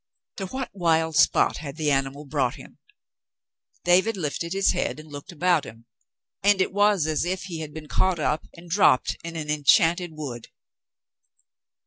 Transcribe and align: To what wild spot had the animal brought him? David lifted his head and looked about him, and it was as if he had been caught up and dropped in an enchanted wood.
To 0.37 0.47
what 0.47 0.71
wild 0.73 1.15
spot 1.15 1.57
had 1.57 1.75
the 1.75 1.91
animal 1.91 2.25
brought 2.25 2.55
him? 2.55 2.79
David 3.83 4.17
lifted 4.17 4.51
his 4.51 4.71
head 4.71 4.99
and 4.99 5.11
looked 5.11 5.31
about 5.31 5.63
him, 5.63 5.85
and 6.41 6.59
it 6.59 6.73
was 6.73 7.05
as 7.05 7.23
if 7.23 7.43
he 7.43 7.59
had 7.59 7.71
been 7.71 7.87
caught 7.87 8.17
up 8.17 8.47
and 8.55 8.67
dropped 8.67 9.15
in 9.23 9.35
an 9.35 9.51
enchanted 9.51 10.13
wood. 10.15 10.47